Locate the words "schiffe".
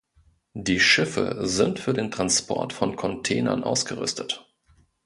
0.79-1.41